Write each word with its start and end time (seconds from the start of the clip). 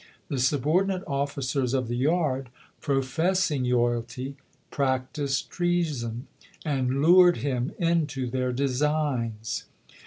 The 0.29 0.39
subordinate 0.39 1.03
officers 1.05 1.75
of 1.75 1.87
the 1.87 1.95
yard, 1.95 2.49
professing 2.81 3.65
loyalty, 3.65 4.35
practiced 4.71 5.51
treason, 5.51 6.25
and 6.65 7.03
lured 7.03 7.37
him 7.37 7.71
into 7.77 8.25
their 8.27 8.51
designs. 8.51 9.65